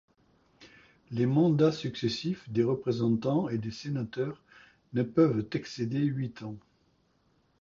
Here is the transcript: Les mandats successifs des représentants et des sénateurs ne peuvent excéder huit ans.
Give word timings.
Les 1.11 1.27
mandats 1.27 1.71
successifs 1.71 2.49
des 2.49 2.63
représentants 2.63 3.49
et 3.49 3.59
des 3.59 3.69
sénateurs 3.69 4.41
ne 4.93 5.03
peuvent 5.03 5.45
excéder 5.53 5.99
huit 5.99 6.41
ans. 6.41 6.57